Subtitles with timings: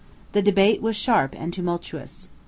[0.31, 2.31] The debate was sharp and tumultuous.